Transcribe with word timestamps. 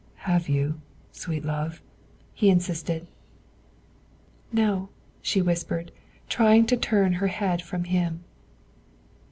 "Have 0.25 0.49
you, 0.49 0.81
sweet 1.11 1.45
love?" 1.45 1.79
he 2.33 2.49
insisted. 2.49 3.05
"No," 4.51 4.89
she 5.21 5.43
whispered, 5.43 5.91
trying 6.27 6.65
to 6.65 6.75
turn 6.75 7.13
her 7.13 7.27
head 7.27 7.61
from 7.61 7.83
him. 7.83 8.23